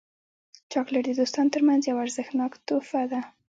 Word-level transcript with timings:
چاکلېټ 0.71 1.03
د 1.07 1.11
دوستانو 1.19 1.53
ترمنځ 1.55 1.81
یو 1.85 2.01
ارزښتناک 2.03 2.51
تحفه 2.67 3.03
ده. 3.11 3.19